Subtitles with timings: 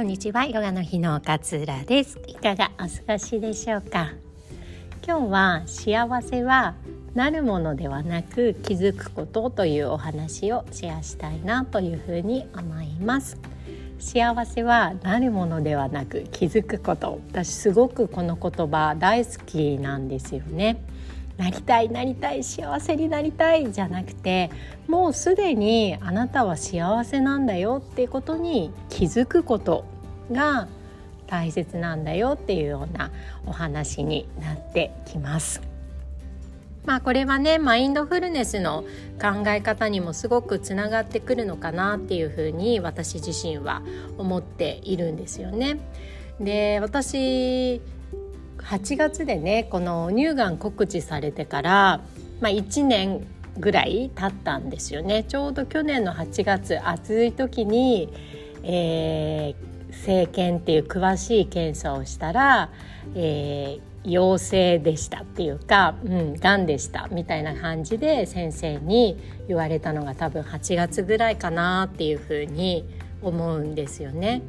[0.00, 0.46] こんにちは。
[0.46, 2.18] ヨガの日の勝浦です。
[2.26, 4.14] いかがお過ごしでしょうか？
[5.06, 6.74] 今日は幸せは
[7.12, 13.36] なるものではなく気づくことというお話をシェアしたいなというふうに思います。
[13.98, 17.20] 幸せはなるものではなく気づくこと。
[17.28, 20.82] 私すごくこの言葉大好きなんですよね。
[21.40, 24.50] なりたいなりたい幸せになりたいじゃなくて
[24.86, 29.86] もうすでにあなたは幸せなんだよっていうことに気づくこと
[30.30, 30.68] が
[31.26, 33.10] 大切なんだよっていうような
[33.46, 35.62] お話になってきます。
[36.84, 38.84] まあこれはねマインドフルネスの
[39.20, 43.80] 考え方にもすごくつながってくるのかなっていうふうに私自身は
[44.18, 45.78] 思っているんですよね。
[46.38, 47.80] で私
[48.62, 52.00] 8月でねこの乳がん告知されてから、
[52.40, 53.26] まあ、1年
[53.58, 58.12] ぐらい経ったんですよねちょうど去年の8月暑い時に、
[58.62, 62.70] えー、生検っていう詳しい検査をしたら、
[63.14, 72.84] えー、陽性でしたっていうか、うん、がんでしたみたいな感じで先生に言われたのが多分8月ぐらいかなっていうふうに
[73.22, 74.42] 思うんですよね。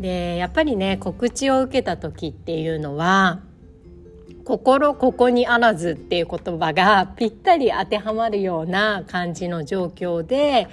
[0.00, 3.40] でやっぱりね告知を受けた時っていうのは
[4.44, 10.68] 心ここにあらずっていう言葉がぴったり当てはまるような感じの状況で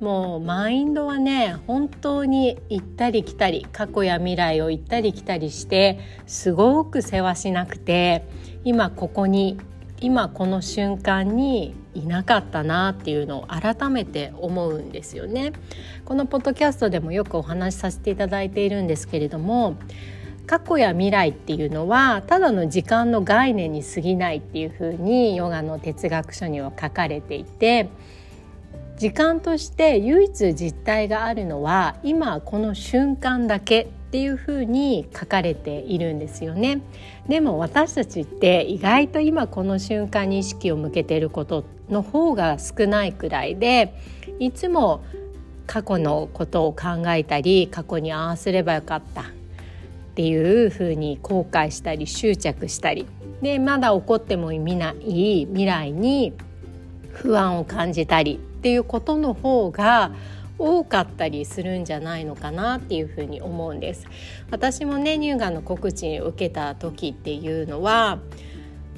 [0.00, 8.26] もうマインドはね本当に行ったり来たり過去や未来を行ったり来たりしてすごく世話しなくて
[8.64, 9.56] 今ここに
[10.02, 15.52] 今この瞬間にいなかったなっていうのを改めて思うんですよね。
[16.04, 19.76] このポッドキャストでもよくお話しさせていただいているんですけれども
[20.48, 27.88] 過去や未来っていうのはただの時間の概念に過ぎないっていうふうにヨガの哲学書には書かれていて
[28.96, 36.82] 時間として唯一実体があるのは今この瞬間だけっていうふうに書かれているんですよね。
[37.28, 43.94] でも私たちって意外と今この瞬間に意識を向けていることの方が少ないくらいで
[44.38, 45.02] いつも
[45.66, 49.24] 過去のことを考えたり過去にああすればよかったっ
[50.14, 53.06] ていうふうに後悔したり執着したり。
[53.40, 56.34] でまだ起こっても見ない未来に
[57.12, 60.12] 不安を感じたりっていうことの方が
[60.62, 64.06] 多かったりするんじゃないのかなっていうふに思うんです。
[64.50, 68.20] 私もね乳がんの告知を受けた時っていうのは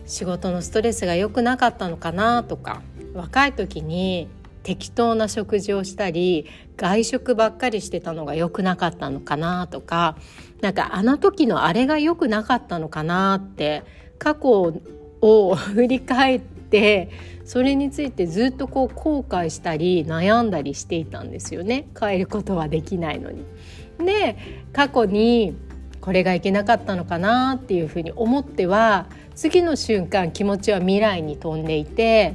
[0.04, 2.82] 仕事のストレスが良くなかったのかなとか
[3.14, 4.28] 若い時に
[4.62, 10.16] 適当な食事をしたり外食ばっかりしてたのが良くなかったのかなとか
[10.60, 13.84] なんかあの時のあれが良くなかったのかなって
[14.18, 14.74] 過去
[15.20, 17.10] を振り返って
[17.44, 23.44] それについてずっとこう後悔したり悩んだりしていたんですよね変えることはできないのに。
[23.98, 24.36] で
[24.72, 25.54] 過去に
[26.00, 32.34] これがいけなかったのかなっていうふうに思っては次の瞬間気持ちは未来に飛んでいて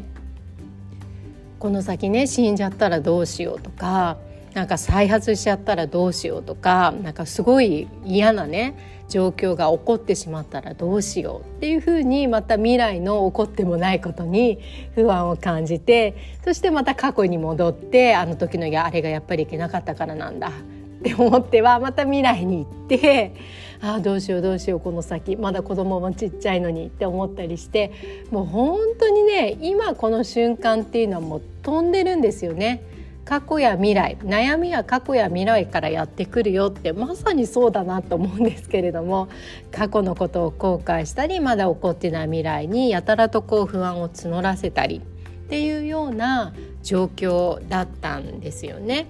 [1.59, 4.18] この先ね死んじゃったらどうしようとか
[4.59, 14.59] なんか再発しちゃったらどうしようとかなんかすごい嫌なね状況が起こってしまったらどうしようっていうふうにまた未来の起こってもないことに
[14.96, 20.50] 不安を感じてそしてまた過去に戻ってあの時のあれがやっぱりいけなかったからなんだ
[21.00, 23.31] って思ってはまた未来に行って
[23.80, 27.94] ああどうしようどうしようこの先まだ子供もちっちゃいのにって思ったりして
[28.30, 32.84] もう本当にね今この瞬間っていうのはもう飛んでるんですよね。
[33.29, 39.29] 過去や未来悩みは過去や未来からやってくるよってまさにそうだなと思うんですけれども
[39.72, 45.03] 過去のことを後悔したりまだ起こってない未来にやたらとこう不安を募らせたり
[45.45, 49.06] っていうような状況だったんですよね。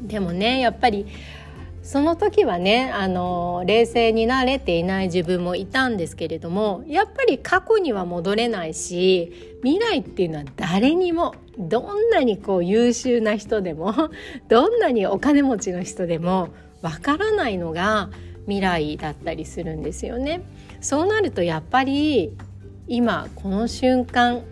[0.00, 1.06] でもねやっぱり
[1.82, 13.94] その時はねあの冷静になれていない自分もいたんですけれどもやっぱり過去には戻れないし未来っていうのは誰にもどんなにこう優秀な人でも
[14.48, 16.48] どんなにお金持ちの人でも
[16.82, 18.10] わからないのが
[18.44, 20.42] 未来だったりするんですよね。
[20.80, 22.32] そうなるとやっぱり
[22.88, 24.42] 今この瞬間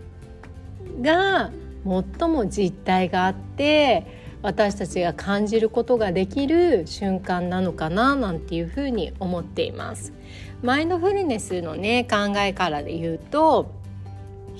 [1.01, 1.51] が
[1.83, 10.13] 最も実体があって私たちが感じることができる瞬間なのかななんていうふうに思っています。
[10.61, 13.71] マインドフルネスのね考えからで言うと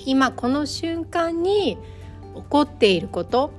[0.04, 1.76] 今この瞬間に
[2.34, 3.52] 起こっていること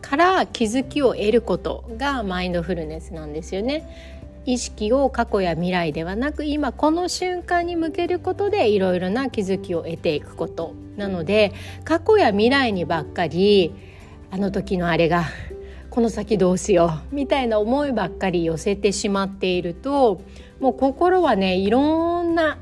[0.00, 4.20] から気づきを得ることがマインドフルネスなんですよね。
[4.44, 11.52] 意識を過去や未来ではなく今この瞬間に向けることでいろいろな気づきを得ていくことなので
[11.84, 13.72] 過去や未来にばっかり
[14.32, 15.26] あの時のあれが
[15.92, 20.22] この先どうしようみたいな思いばっかり寄せてしまっていると
[20.58, 22.56] もう心はねいろんな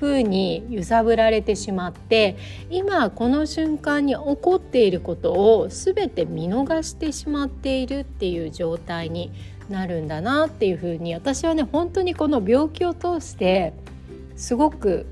[0.00, 2.38] 風に揺さぶられてしまって
[2.70, 9.30] 今この瞬間に起こっていることを全て見逃してしまっているっていう状態に
[9.68, 13.74] なるんだなっていう風に私はね本当にこの病気を通して
[14.36, 15.04] すごく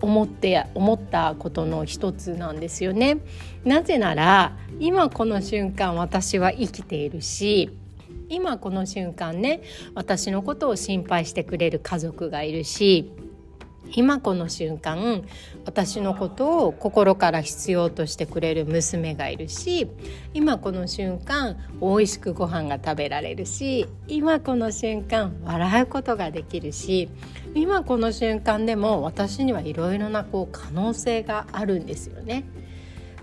[0.00, 3.18] 思って思ったことの一つなんですよね。
[3.64, 7.70] なぜなら今この瞬間私は生きているし
[8.28, 9.62] 今この瞬間ね
[9.94, 13.12] 私のことを心配してくれる家族がいるし
[13.96, 15.22] 今この瞬間
[15.64, 19.88] 私のことを心から必要としてくれる娘がいるし
[20.32, 27.08] 今この瞬間美味しくご飯が食べられるし今この瞬間笑うことができるし
[27.54, 32.44] 今この瞬間でも私にはいろいろなこう可能性があるんですよね。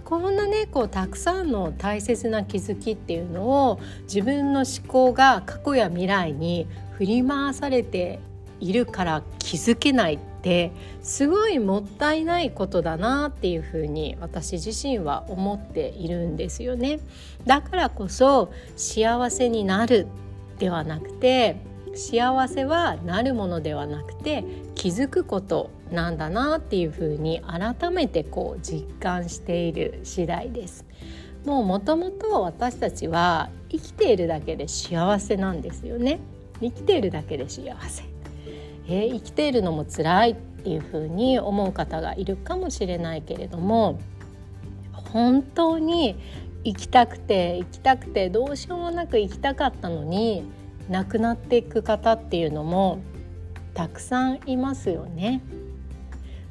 [0.06, 8.19] こんなねこうたくさんの大切な気づきっていうのを自分の思考が過去や未来に振り回されて
[8.59, 10.72] いるから気づけないって
[11.02, 17.00] すごいもったいないことだなっていうふうに私自身は思っているんですよね。
[17.46, 20.08] だからこそ幸せになる
[20.60, 21.58] ではなくて
[21.94, 24.44] 幸せはなるものではなくて
[24.76, 30.86] 気づくことなんだなっていうふうに改めてこう実感している次第です。
[31.46, 36.20] もうもともと私たちは生きているだけで幸せなんですよね。
[36.62, 38.11] 生きているだけで幸せ。
[38.88, 44.00] えー、生きているのも辛いっていうふうに思う方がいるかもしれないけれども
[44.92, 46.16] 本当に
[46.63, 50.44] 生きたくて生きたくてどうしようもなく生きたかったのに
[50.89, 53.00] 亡くなっていく方っていうのも
[53.74, 55.42] たくさんいますよね。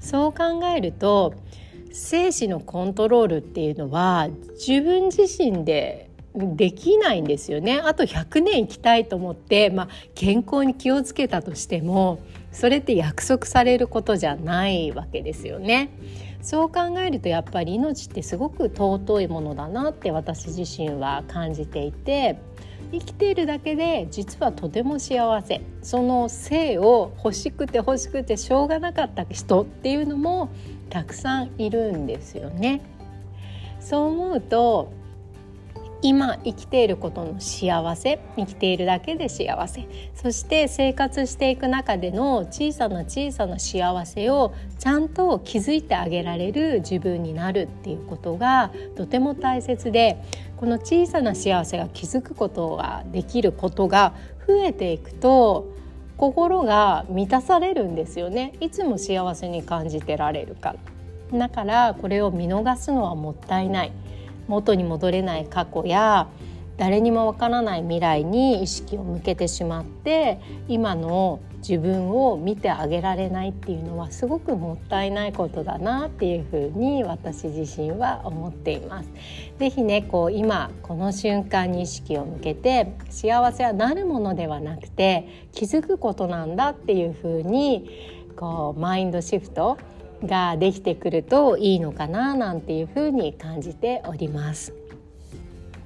[0.00, 1.34] そう考えると
[1.92, 12.20] 生死のコントロールっていうのは自分自身でできないんですよねあと100年生きたいと思って、まあ、健康に気をつけたとしても
[12.52, 15.90] それって約束されることじゃないわけですよね。
[16.42, 22.38] そう考えるとやっぱり命ってすごく尊いものだなって私自身は感じていて
[22.92, 30.48] 生きているだけで実はとても幸せその生を欲しくて欲しくてしょうがなかった人っていうのも
[30.88, 32.80] たくさんいるんですよね。
[33.80, 34.92] そう思うと
[36.02, 39.86] 今生きていることの幸せ生きているだけで幸せ。
[40.14, 50.22] そして生活していく中での小さな小さな幸せをちゃんと気づいてあげられる自分になるっていうことがとても大切で
[50.56, 54.14] この小さな幸せが気づくことができることが
[54.46, 55.68] 増えていくと
[56.16, 58.52] 心が満たされるんですよね。
[58.60, 60.74] いつも幸せに感じてられるか。
[61.32, 63.92] らだからこれを見逃すのはもったいない。
[64.50, 66.28] 元に戻れない過去や
[66.76, 79.10] 誰にもわからない未来に意識を向けてしまって今の自分を見てあげられないっていうのはすごくもったいないことだなっていうふうに私自身は思っています。
[79.58, 87.90] ぜひねこう今この瞬間に意識を向けて幸せはなるものではなくて気づくことなんだっていうふうに
[88.36, 89.76] こうマインドシフト
[90.24, 94.74] ができてくるといいのかななんていうふうに感じております。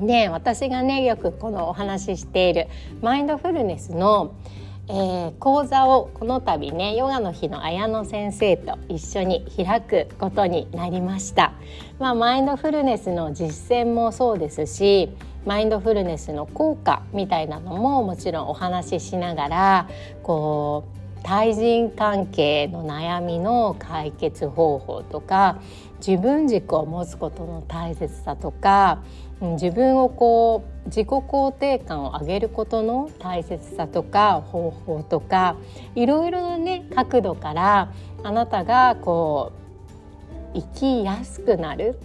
[0.00, 2.67] で私がねよくこのお話ししている
[3.00, 4.34] マインドフルネスの、
[4.88, 11.53] えー、講座をこの度ねヨガの日の綾乃先生と一緒に開くことになりました。
[11.98, 15.10] まあ、マインドフルネスの実践もそうですし
[15.46, 19.88] マインドフルネスの効果みたいなのももちろんお話ししながら
[20.22, 25.58] こう対人関係の悩みの解決方法とか
[26.06, 29.02] 自分軸を持つことの大切さとか
[29.40, 35.56] 自分をこう自己肯定感を上げることの大切さとか方法とか
[35.94, 39.52] いろいろなね角度からあなたがこ
[40.54, 41.98] う生きやすくなる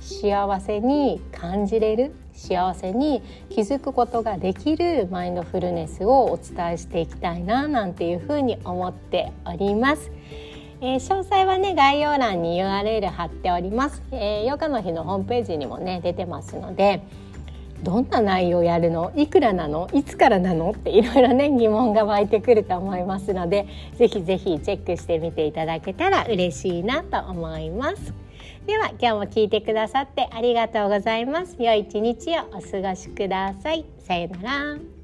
[0.00, 10.10] 幸せに感じれる幸せに気づくことができるマインドフルネスをお伝えしていきたいななんていうふうに思っております。
[10.82, 17.02] えー、詳細はね概要欄に URL 貼っております、えー、ヨガの日のホームページにもね出てますので
[17.82, 19.10] どんな内容やるの？
[19.16, 19.88] いくらなの？
[19.94, 20.72] いつからなの？
[20.72, 23.66] っていろいろね疑問が湧いてくると思いますので
[23.96, 28.25] ぜひぜひチェックしてみていただけたら嬉しいなと思います。
[28.66, 31.56] では今日も聞いてくださってありがとうございます。
[31.58, 33.84] 良い一日をお過ごしください。
[33.98, 34.95] さようなら。